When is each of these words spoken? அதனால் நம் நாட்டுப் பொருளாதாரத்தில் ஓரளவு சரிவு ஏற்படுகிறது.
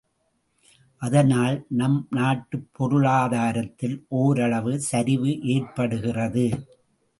அதனால் 1.01 1.65
நம் 1.69 2.07
நாட்டுப் 2.09 2.67
பொருளாதாரத்தில் 2.71 4.05
ஓரளவு 4.07 4.79
சரிவு 4.81 5.41
ஏற்படுகிறது. 5.41 6.49